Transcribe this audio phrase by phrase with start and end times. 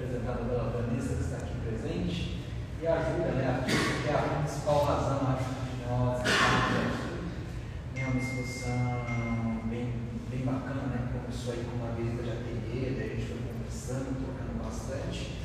[0.00, 2.40] representada pela Vanessa, que está aqui presente,
[2.80, 8.00] e a Júlia, né, que é a principal razão, acho, de nós estarmos aqui.
[8.00, 9.92] É uma exposição bem,
[10.30, 13.40] bem bacana, né, que começou aí com uma visita de ateliê, daí a gente foi
[13.52, 15.38] conversando, trocando bastante,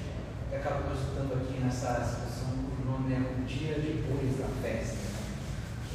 [0.52, 4.96] e acabou resultando aqui nessa exposição cujo nome é O Dia Depois da Festa.
[4.96, 5.16] Né?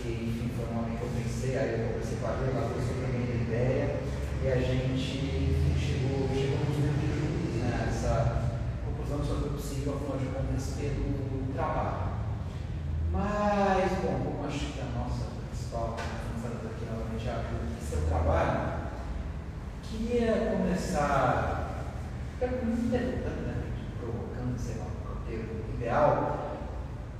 [0.01, 2.71] que enfim, foi um nome que eu pensei, aí eu conversei com a Júlia, ela
[2.71, 4.01] trouxe para mim a ideia,
[4.43, 8.49] e a gente enfim, chegou, chegou nos juntos, né, essa
[8.85, 12.11] conclusão só foi possível, afinal de contas, pelo trabalho.
[13.13, 17.85] Mas, bom, como acho que a nossa principal função aqui novamente é a Júlia, que
[17.85, 18.71] seu trabalho,
[19.83, 21.95] queria começar
[22.39, 23.63] perguntando, né,
[23.99, 26.59] provocando, sei lá, o termo ideal,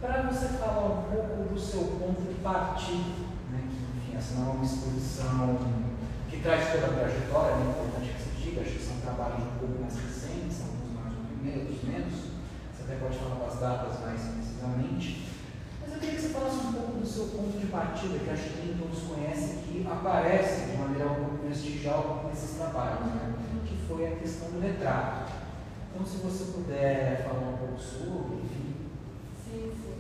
[0.01, 4.51] para você falar um pouco do seu ponto de partida, né, que enfim, essa não
[4.51, 5.57] é uma exposição
[6.29, 9.59] que traz toda a trajetória, é importante que se diga, acho que são trabalhos um
[9.59, 11.17] pouco mais recentes, alguns mais
[11.57, 12.37] outros menos,
[12.69, 15.25] você até pode falar das datas mais precisamente,
[15.81, 18.51] mas eu queria que você falasse um pouco do seu ponto de partida, que acho
[18.51, 23.33] que nem todos conhecem, que aparece de maneira um pouco vestigial nesses trabalhos, né,
[23.65, 25.33] que foi a questão do retrato.
[25.89, 28.71] Então, se você puder falar um pouco sobre, enfim,
[29.43, 30.00] Sim, sim.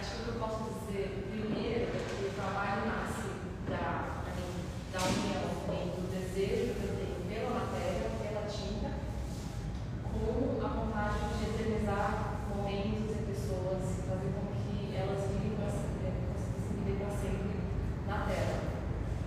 [0.00, 3.28] Acho que eu posso dizer primeiro é que o trabalho nasce
[3.68, 4.24] da,
[4.92, 8.90] da união entre o desejo que eu tenho pela matéria, pela tinta,
[10.02, 16.12] com a vontade de eternizar momentos e pessoas, fazer com que elas vivem para sempre,
[16.32, 17.52] conseguissem viver para sempre
[18.08, 18.58] na Terra.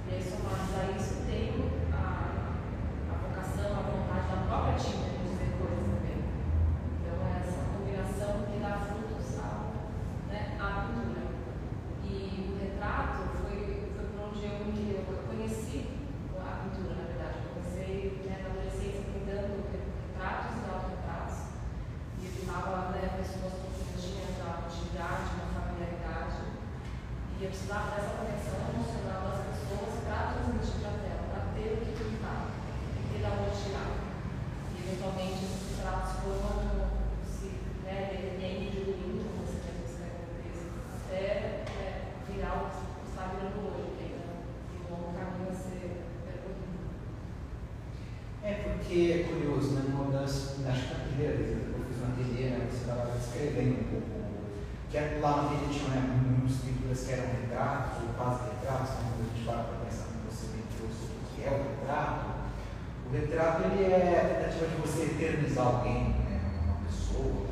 [0.09, 2.57] E aí, somados a isso, tenho a,
[3.09, 6.17] a vocação, a vontade da própria tinta de dizer coisas também.
[6.97, 9.71] Então, é essa combinação que dá frutos à,
[10.29, 11.23] né, à pintura.
[12.03, 15.87] E o retrato foi, foi por onde eu, me- eu conheci
[16.37, 17.37] a pintura, na verdade.
[17.47, 21.37] Eu comecei né, na adolescência pintando retratos e autorretratos.
[22.19, 26.37] E eu pintava né, pessoas com que eu tinha da atividade, uma familiaridade.
[27.39, 31.69] E eu precisava dessa conexão emocional das pessoas para transmitir para a tela, para ter
[31.69, 32.49] o que pintar,
[33.13, 33.93] ter da onde tirar.
[34.73, 36.89] E eventualmente esses retratos foram
[37.29, 40.65] se né, diminuindo, como você escreve no texto,
[40.97, 41.21] até
[41.77, 46.89] é, virar o que está virando hoje, que ainda um longo caminho a ser percorrido.
[48.41, 49.93] É porque é curioso, né?
[49.93, 53.13] Uma das, acho que a primeira vez que eu fiz um ateliê, né, você estava
[53.13, 54.09] descrevendo um pouco,
[54.89, 56.12] que é- lá no ateliê tinha né,
[57.03, 60.63] que eram retratos, ou quase retratos, né, quando a gente para para pensar no me
[60.71, 62.25] trouxe, o que é o retrato,
[63.05, 67.47] o retrato ele é a tentativa de você eternizar alguém, né, uma pessoa,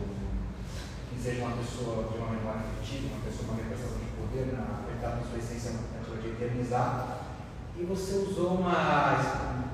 [1.10, 4.46] que seja uma pessoa de uma memória afetiva, uma pessoa com uma representação de poder,
[4.56, 7.22] na verdade, na sua essência, é uma tentativa de eternizar,
[7.78, 8.72] e você usou uma.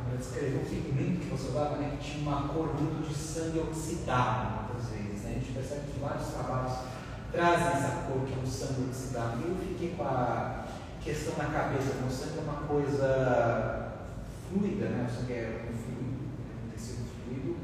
[0.08, 3.60] Para descrever o pigmento que você usava, né, que tinha uma cor muito de sangue
[3.60, 5.24] oxidado, muitas vezes.
[5.24, 5.32] Né?
[5.32, 6.74] A gente percebe que vários trabalhos
[7.32, 9.40] trazem essa cor que é o sangue oxidado.
[9.40, 10.66] E eu fiquei com a
[11.02, 13.94] questão na cabeça: o sangue é uma coisa
[14.50, 15.08] fluida, né?
[15.10, 17.58] o sangue é um fluido, é um tecido fluido,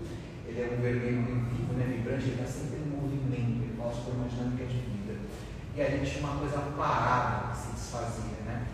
[0.47, 1.85] ele é um vermelho vivo, né?
[1.85, 5.19] vibrante, ele está sempre em movimento, ele fala sobre uma dinâmica de vida.
[5.75, 8.37] E a gente tinha uma coisa parada que se desfazia.
[8.45, 8.67] Né?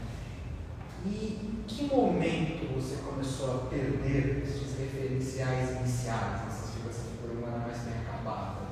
[1.05, 7.65] E em que momento você começou a perder esses referenciais iniciais, essas figuras, figura humana
[7.65, 8.68] mais bem acabada?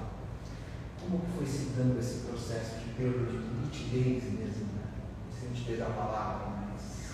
[0.99, 4.87] Como foi se dando esse processo de perda de nitidez mesmo, né?
[5.31, 7.07] Se nitidez é a palavra, mas...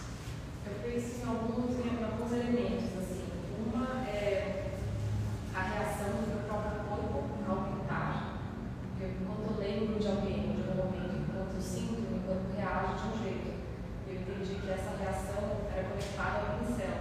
[0.65, 3.23] Eu penso em alguns, em alguns elementos, assim.
[3.65, 4.77] Uma é
[5.53, 8.39] a reação do meu próprio corpo ao pintar.
[8.89, 12.93] Porque quando eu lembro de alguém, de algum momento, enquanto eu sinto, meu corpo reage
[12.97, 13.53] de um jeito.
[14.07, 16.92] Eu entendi que essa reação era conectada ao pincel.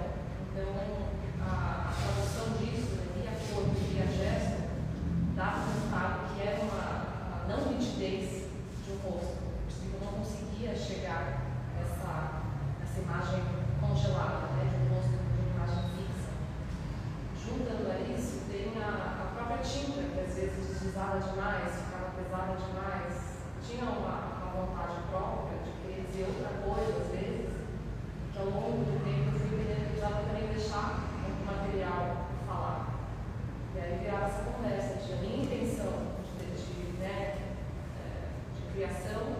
[38.72, 39.36] criação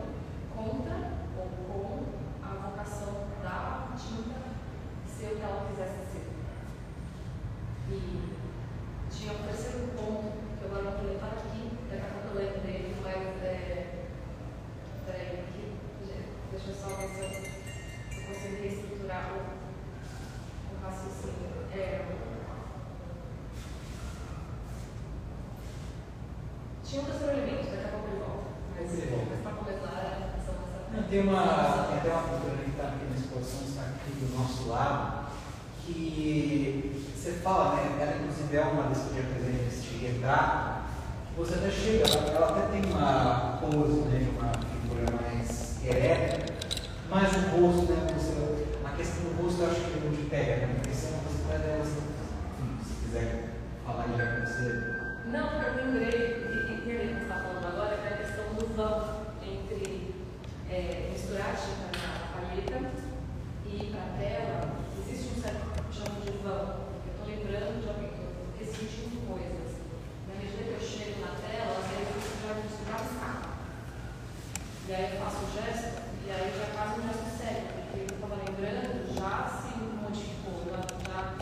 [0.55, 2.05] conta ou com
[2.43, 4.38] a vocação da tinta
[5.06, 6.32] se o que ela quisesse ser.
[7.88, 8.37] E
[9.11, 9.43] tinha um
[31.12, 31.42] Tem uma,
[31.90, 35.26] tem até uma cultura que está aqui na exposição, está aqui do nosso lado,
[35.84, 37.98] que você fala, né?
[38.00, 40.84] Ela inclusive é uma das que já presente este retrato,
[41.36, 42.04] você até chega,
[42.34, 46.54] ela até tem uma pose, né, uma figura mais ereta,
[47.10, 50.66] mas o rosto, né, você, a questão do rosto eu acho que não muito pega,
[50.66, 50.74] né?
[50.76, 53.50] Porque se você é se quiser
[53.84, 55.02] falar já com você.
[55.26, 56.31] Não, eu lembrei
[74.92, 78.14] E aí eu faço o gesto, e aí já faz um gesto sério, porque eu
[78.14, 81.41] estava lembrando, já se modificou, já, já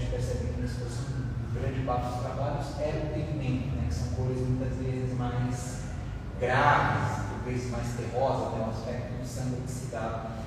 [0.00, 1.12] gente percebe que nos fosse
[1.52, 5.80] grande parte dos trabalhos é o pigmento, né, que são cores muitas vezes mais
[6.40, 8.66] graves, talvez mais terrosas, até né?
[8.66, 10.40] o aspecto do sangue oxidado.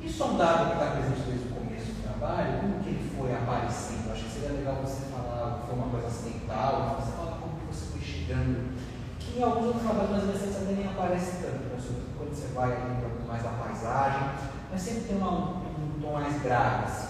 [0.00, 3.12] Isso é um dado que está presente desde o começo do trabalho, como que ele
[3.14, 4.12] foi aparecendo?
[4.12, 7.84] Acho que seria legal você falar, foi uma coisa acidental, você fala como que você
[7.92, 8.80] foi chegando.
[9.18, 11.76] Que em alguns outros trabalhos mais recentes até nem aparece tanto, né?
[12.16, 14.30] quando você vai ali mais da paisagem,
[14.72, 16.84] mas sempre tem uma, um tom mais grave.
[16.84, 17.09] Assim.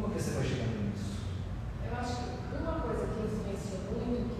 [0.00, 1.12] Como que você vai chegando nisso?
[1.84, 4.39] Eu acho que uma coisa que influenciou muito, que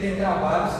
[0.00, 0.79] tem trabalhos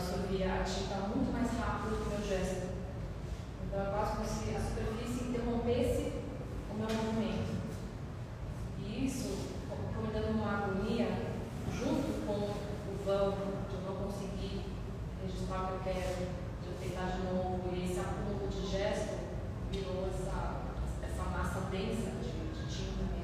[0.00, 2.68] absorvia a tinta tá muito mais rápido que o meu gesto.
[3.66, 6.12] Então, eu faço como se a superfície interrompesse
[6.70, 7.60] o meu movimento.
[8.78, 11.06] E isso foi me dando uma agonia,
[11.70, 13.30] junto com o vão
[13.68, 14.64] de eu não conseguir
[15.22, 16.16] registrar o que eu quero,
[16.62, 19.18] de eu tentar de novo, e esse acúmulo de gesto
[19.70, 20.62] virou essa,
[21.02, 23.19] essa massa densa de, de tinta.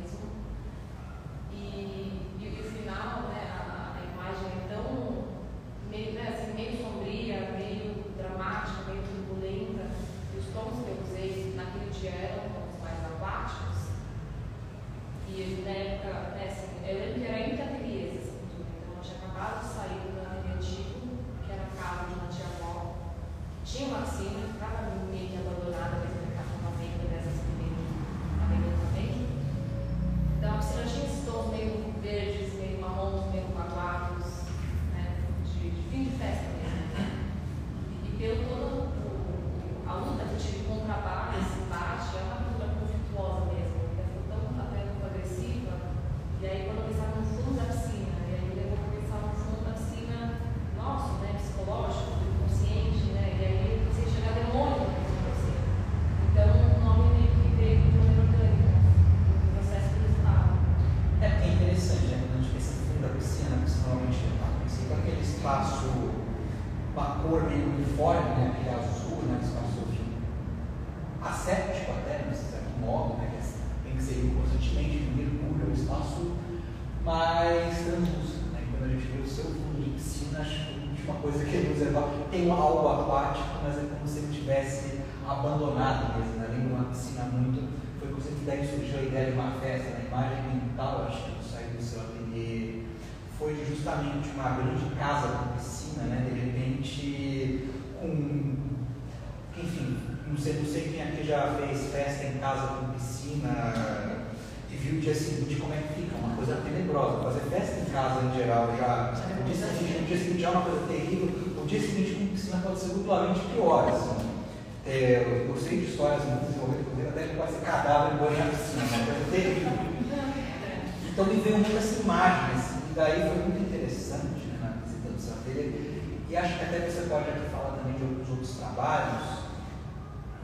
[122.97, 127.03] daí foi muito interessante né, na visita do Santo dele, e acho que até você
[127.03, 129.45] pode aqui falar também de alguns outros trabalhos,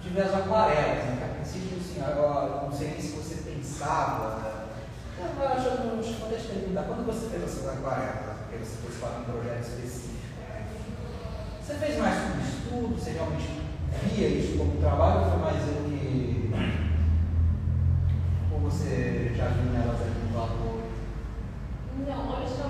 [0.03, 4.37] tive as aquarelas, né, que a princípio, assim, agora não sei nem se você pensava,
[4.37, 4.53] né,
[5.19, 9.01] eu acho que não te deixa perguntar, quando você fez essas aquarelas, porque você fez
[9.01, 10.67] para um projeto específico, né,
[11.59, 13.63] você fez mais como estudo, você realmente
[14.05, 16.53] via isso como trabalho, ou foi mais eu que...
[18.53, 20.82] ou você já viu nelas ali no valor
[22.07, 22.62] No, what is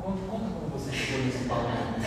[0.00, 1.97] Conta como, você chegou nesse palco.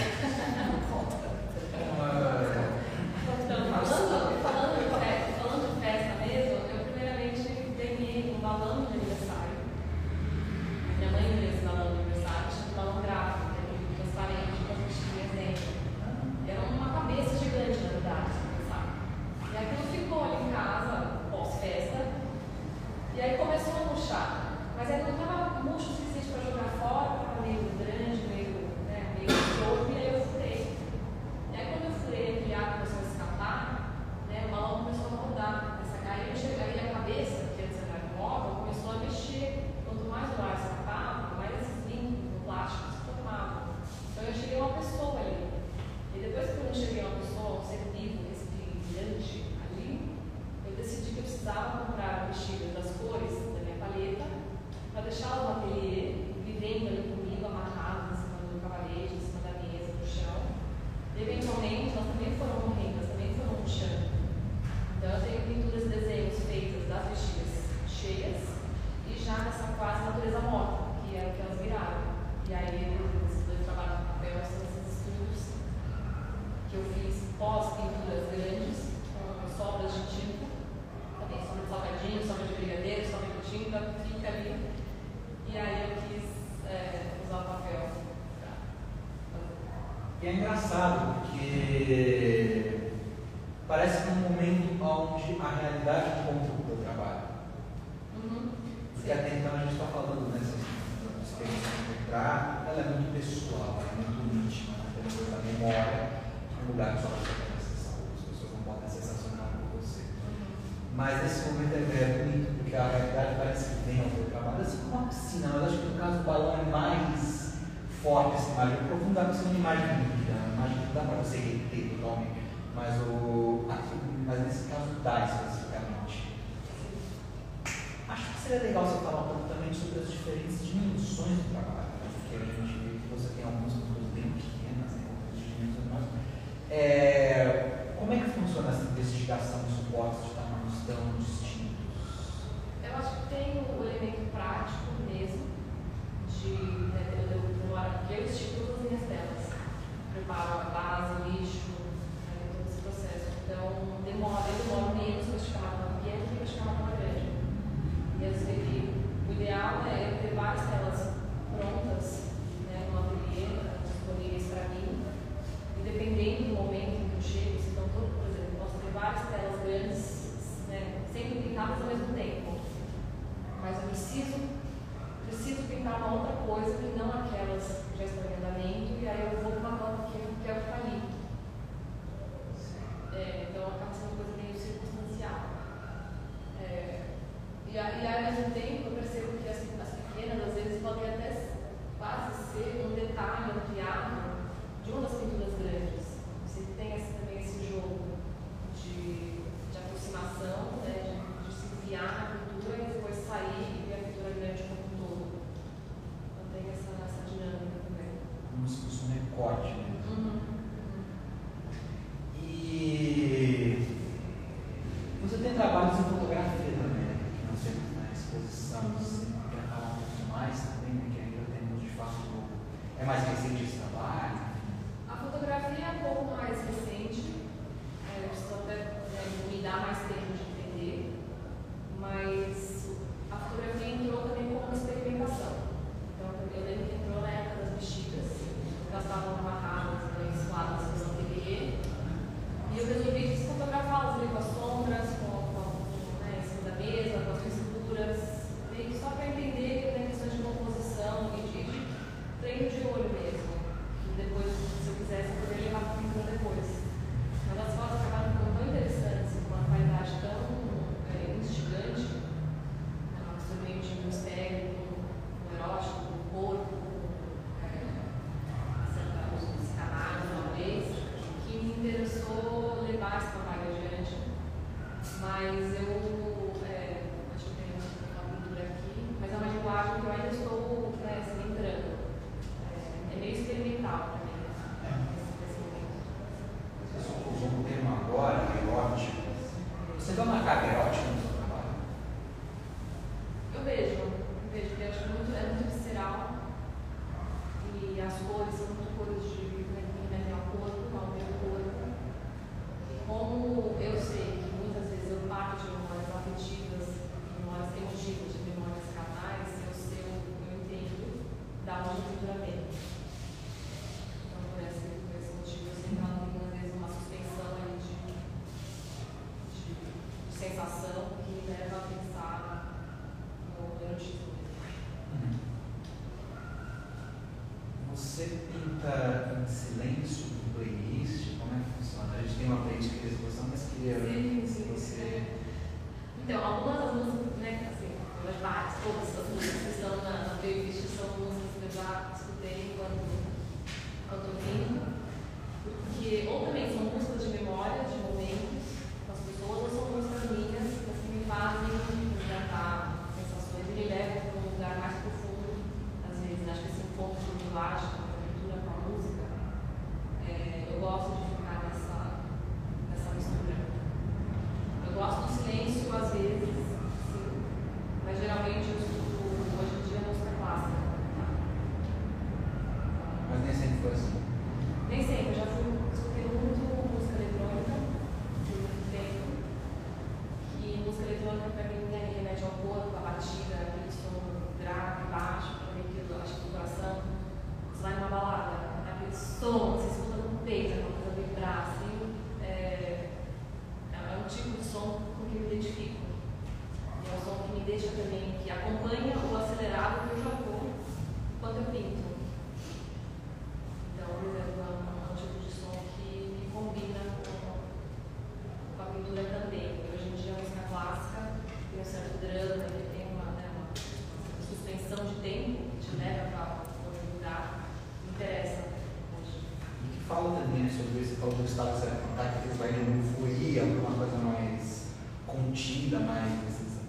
[421.21, 424.87] alguns estados será que eles vai numa euforia, alguma coisa mais
[425.27, 426.31] contida, mais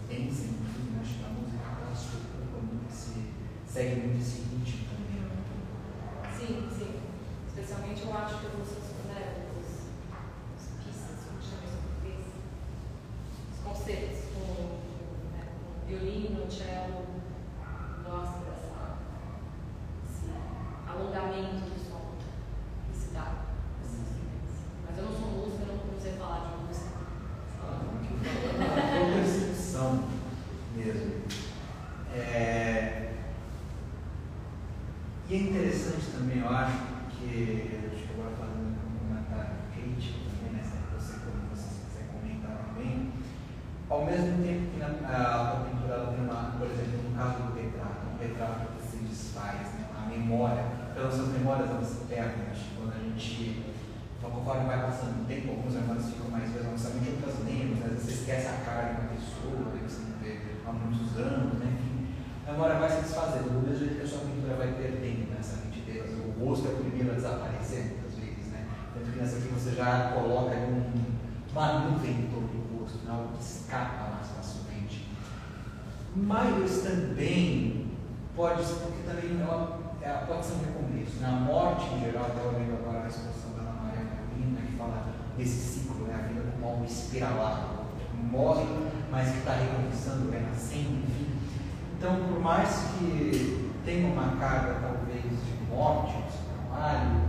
[0.09, 1.01] densa, enfim, né?
[1.03, 2.21] acho que a música da sul
[3.67, 5.21] segue muito esse ritmo também.
[5.23, 5.31] Né?
[6.37, 7.01] Sim, sim.
[7.49, 8.63] Especialmente eu acho que eu vou
[13.83, 17.12] concertos com, né, com violino, cello,
[89.53, 91.29] está recomeçando, renascendo, enfim.
[91.99, 97.21] Então, por mais que tenha uma carga, talvez, de morte no seu trabalho,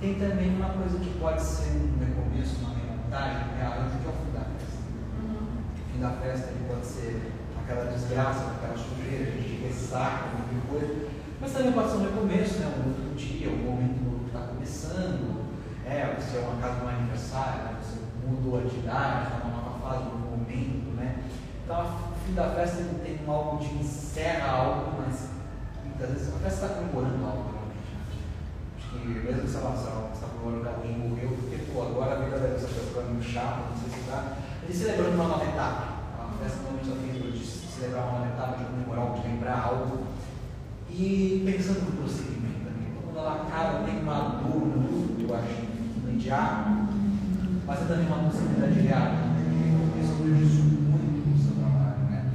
[0.00, 4.10] tem também uma coisa que pode ser um recomeço, uma remontagem, é a que é
[4.10, 4.82] o fim da festa.
[5.22, 5.62] Uhum.
[5.72, 10.68] O fim da festa ele pode ser aquela desgraça, aquela sujeira, a gente ressaca, qualquer
[10.68, 12.72] coisa mas também pode ser um recomeço, né?
[12.78, 15.42] um outro dia, um momento novo que está começando.
[15.84, 17.78] É, você é uma casa de um aniversário, né?
[17.82, 19.61] você mudou de idade, está numa
[20.00, 20.96] um novo momento.
[20.96, 21.24] Né?
[21.64, 25.30] Então, o fim da festa ele tem um algo de encerra algo, mas
[25.84, 27.92] muitas vezes a festa está comemorando algo, realmente.
[27.92, 28.00] Né?
[28.76, 32.38] Acho que mesmo se ela está comemorando que alguém morreu, porque pô, agora a vida
[32.38, 34.36] dessa pessoa é muito chata, não sei se está.
[34.62, 36.02] Ele celebrando uma nova etapa.
[36.18, 39.60] A festa normalmente ela tem de celebrar uma nova etapa, de comemorar algo, de lembrar
[39.64, 40.06] algo
[40.90, 42.92] e pensando no prosseguimento também.
[43.02, 46.70] Quando ela acaba, tem uma dor muito, eu acho, imediata,
[47.66, 49.31] mas é também uma possibilidade real.
[50.02, 51.98] Isso muito no seu trabalho.
[52.10, 52.30] Né?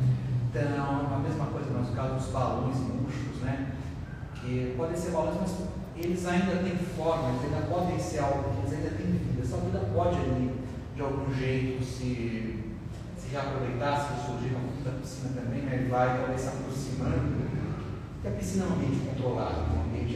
[0.50, 3.74] Então, a mesma coisa no caso dos balões murchos, né?
[4.36, 5.56] que podem ser balões, mas
[5.98, 9.42] eles ainda têm forma, eles ainda podem ser algo eles ainda têm vida.
[9.42, 10.54] Essa vida pode ali,
[10.96, 12.64] de algum jeito, se,
[13.18, 15.80] se reaproveitar, se surgir no da piscina também, né?
[15.80, 17.48] ele vai talvez se aproximando
[18.18, 20.14] porque a piscina é um ambiente controlado, um ambiente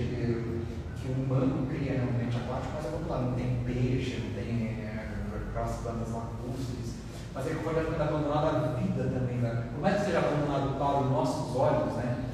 [1.01, 3.25] que o humano cria no ambiente aquático, mas é controlado.
[3.29, 5.07] Não tem peixe, não tem é,
[5.49, 6.90] aquelas plantas lacustres.
[7.33, 9.63] Mas aí, conforme vai abandonada a vida também, né?
[9.73, 12.25] por mais que seja abandonado para os nossos olhos, né?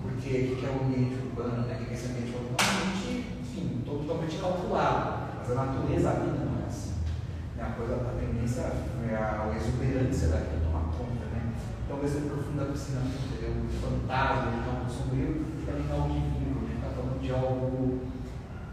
[0.00, 1.74] Porque o que é o ambiente urbano, né?
[1.74, 2.56] Que é esse ambiente urbano?
[2.62, 5.24] É um enfim, totalmente calculado.
[5.38, 6.94] Mas a natureza, a vida não é assim.
[7.58, 11.52] A coisa, a tendência é a, exuberância da vida tomar conta, né?
[11.90, 13.02] Ele profunda a piscina?
[13.02, 18.00] O fantasma, de algo sombrio, fica ali algo divino, gente está falando de algo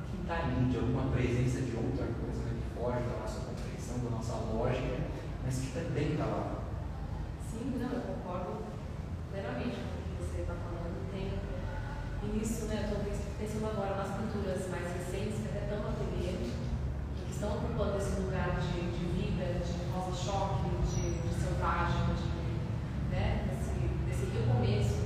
[0.08, 4.00] que está ali, de alguma presença de outra coisa né, que foge da nossa compreensão,
[4.06, 5.12] da nossa lógica,
[5.43, 6.62] mas que também está lá.
[7.49, 8.63] Sim, não, eu concordo
[9.32, 11.12] plenamente com o que você está falando.
[11.12, 11.39] Tem
[12.23, 12.84] início, né?
[12.84, 12.99] Estou
[13.38, 16.38] pensando agora nas pinturas mais recentes, até no ateliê,
[17.15, 23.45] que estão ocupando esse lugar de, de vida, de rosa-choque, de, de selvagem, de né,
[23.49, 23.71] desse,
[24.08, 25.00] desse recomeço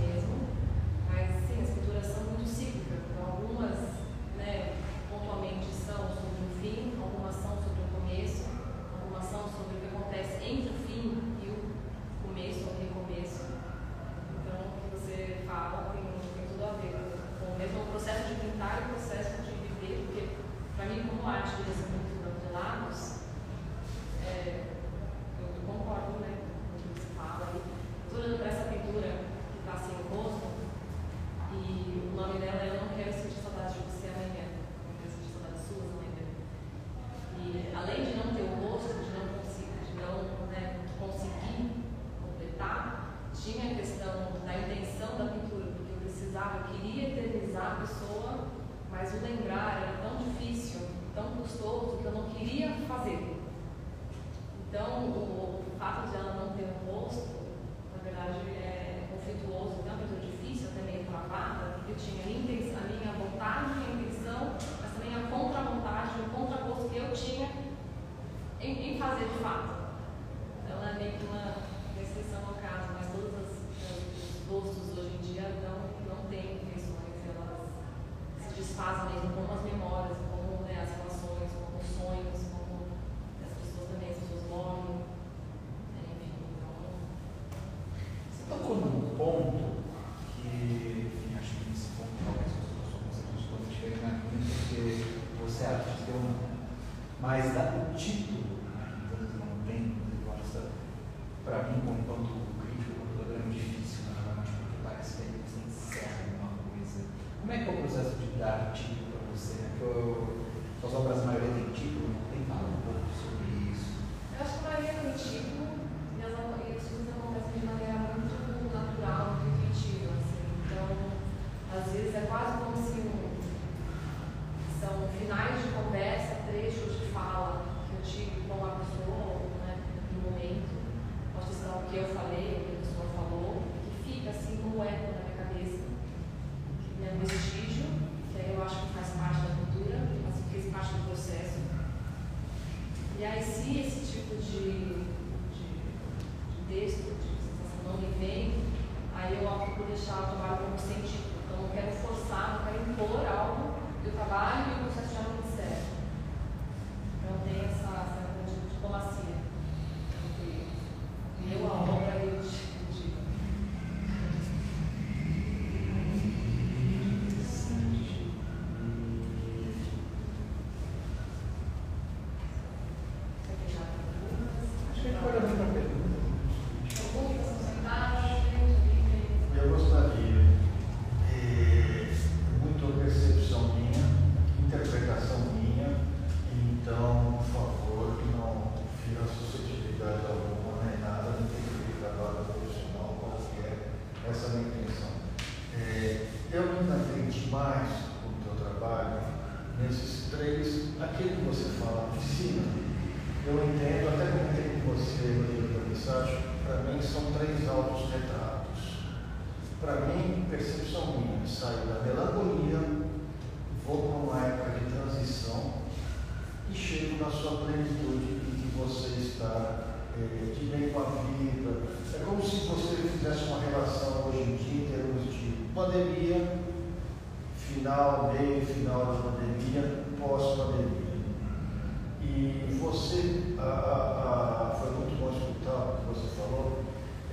[233.77, 236.83] Ah, ah, ah, foi muito bom escutar o que você falou.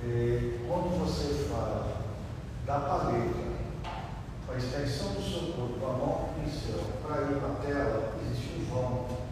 [0.03, 1.97] Eh, quando você fala
[2.65, 3.53] da paleta,
[4.51, 8.65] a extensão do seu corpo, a mão do pincel, para ir na tela, existe um
[8.73, 9.23] vão.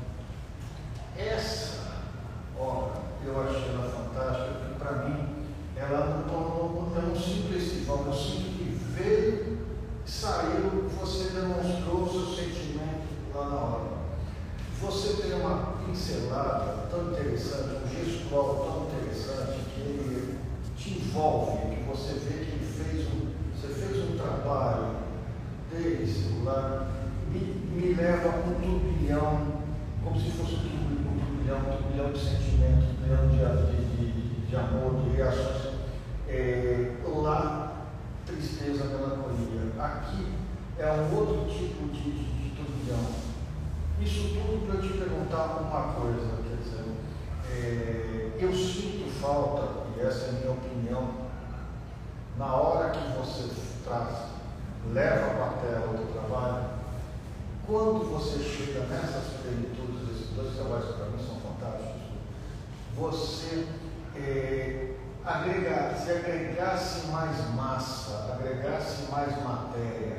[62.96, 63.68] você
[64.16, 64.94] é,
[65.26, 70.18] agregar, se agregasse mais massa, agregasse mais matéria,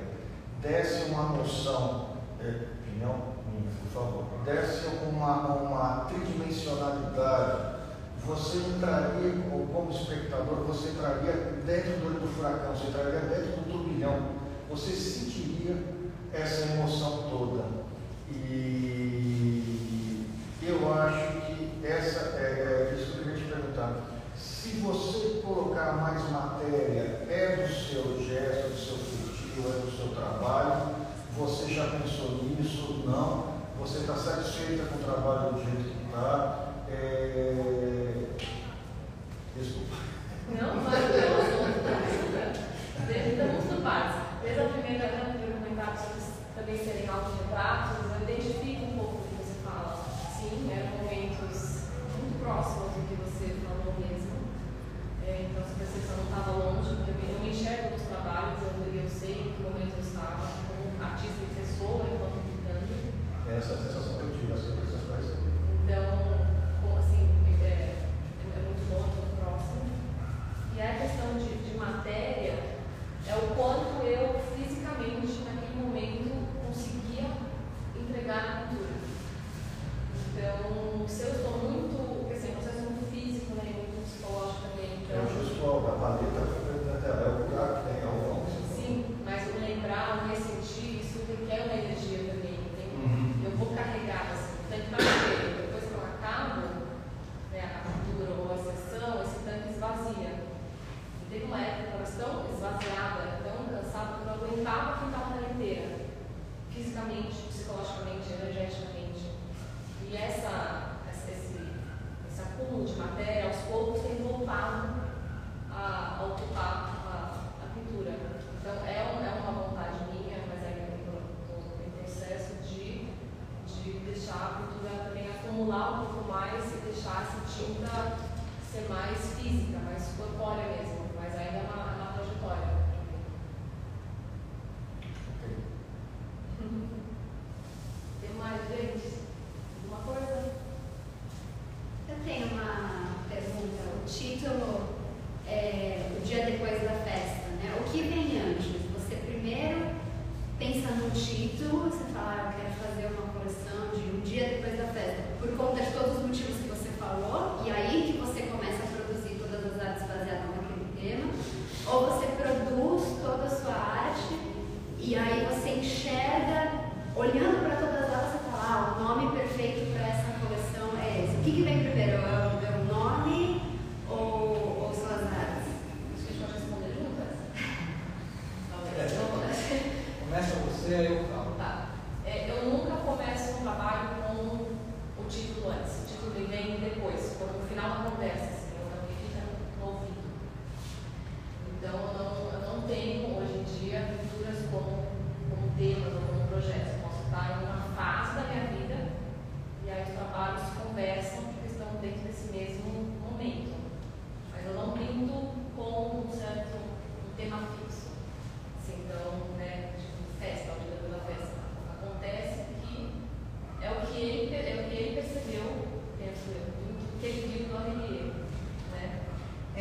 [0.61, 7.73] desse uma noção, é, opinião minha, por favor, desse uma, uma tridimensionalidade,
[8.25, 11.33] você entraria, ou como espectador, você entraria
[11.67, 14.29] dentro do olho do furacão, você entraria dentro do turbilhão,
[14.71, 15.77] você sentiria
[16.33, 17.65] essa emoção toda.
[18.31, 19.22] E
[33.07, 33.53] não.
[33.79, 36.69] Você está satisfeita com o trabalho do jeito que está.
[36.89, 38.27] É...
[39.57, 39.97] Desculpa.
[40.49, 41.11] Não, mas eu
[43.07, 44.15] Desde desculpa, curso do Paz.
[44.43, 46.03] Desde a primeira grande comentários
[46.55, 48.12] também serem autorretratos,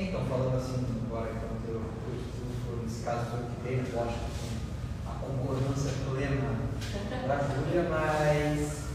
[0.02, 1.82] Então, falando assim, agora enquanto eu
[2.18, 4.26] estudo, nesse caso o que lógico,
[5.06, 6.52] com a concordância plena
[7.28, 8.90] da Júlia, mas.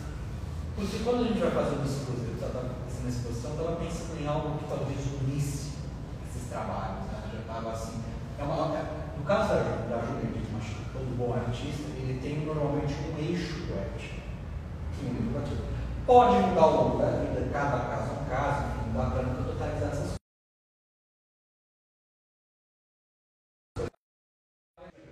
[0.75, 4.27] Porque quando a gente vai fazer uma exposição, eu estava pensando exposição, estava pensando em
[4.27, 5.73] algo que talvez unisse
[6.29, 7.31] esses trabalhos, né?
[7.33, 8.03] Já estava assim.
[8.39, 12.21] É uma, é- no caso da, da Júlia, que acho que todo bom artista, ele
[12.21, 14.21] tem normalmente um eixo poético.
[14.99, 15.77] que.
[16.07, 19.43] Pode mudar ao longo da vida, cada caso é um caso, não dá para nunca
[19.53, 20.15] totalizar essas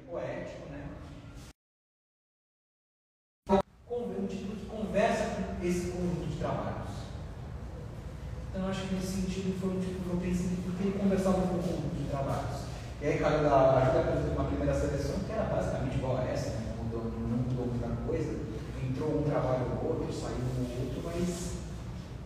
[0.09, 0.89] poético, né?
[3.49, 6.91] Con- Um título que conversa com esse conjunto de trabalhos.
[8.51, 11.63] Então, eu acho que nesse sentido foi um que eu pensei porque conversava com o
[11.63, 12.65] conjunto de trabalhos.
[13.01, 16.51] E aí, cara, a Ajuda apresentou uma primeira seleção que era basicamente igual a essa,
[16.51, 16.73] né?
[16.73, 18.41] não, mudou, não mudou muita coisa.
[18.83, 21.55] Entrou um trabalho ou outro, saiu um outro, mas.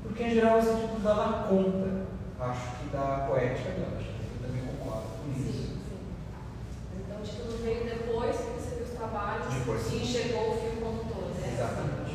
[0.02, 2.06] Porque em geral esse título dava conta,
[2.38, 3.98] acho que da poética dela.
[3.98, 5.50] Acho que eu também concordo com isso.
[5.50, 6.00] Sim, sim.
[6.94, 9.92] Então o título veio depois que você viu os trabalhos Depois.
[9.92, 11.58] e enxergou o fio condutor, né?
[11.58, 12.14] Exatamente.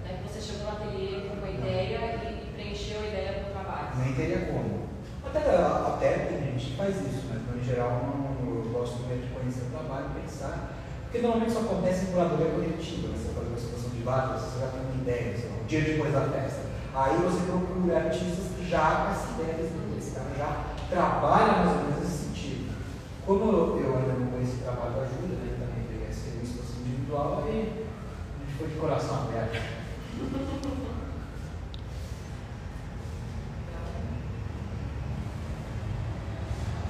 [0.00, 3.52] Né, que você chegou no ateliê com uma ideia e, e preencheu a ideia do
[3.52, 4.00] trabalho.
[4.00, 4.88] Nem teria como.
[5.28, 9.34] Até, até tem gente que faz isso, mas em geral não, eu gosto mesmo de
[9.34, 10.72] conhecer o trabalho, pensar.
[11.08, 13.16] Porque normalmente isso acontece em curadoria coletiva, né?
[13.16, 16.12] você faz uma situação de vários, você já tem uma ideia, lá, um dia depois
[16.12, 16.68] da festa.
[16.94, 21.70] Aí você procura artistas que já com essa ideia desenvolvida, esse cara já trabalha mais
[21.70, 22.76] ou menos nesse sentido.
[23.24, 27.44] Como eu, ainda não conheci o trabalho da Júlia, né, também peguei essa situação individual,
[27.46, 29.56] aí a gente foi de coração aberto.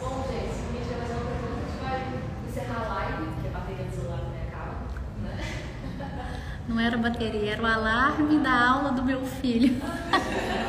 [0.00, 1.98] Bom, gente, se ninguém tiver mais uma pergunta, a gente vai
[2.48, 4.74] encerrar a live, porque a bateria do celular também acaba,
[5.22, 5.36] né?
[7.36, 9.76] Era o alarme da aula do meu filho.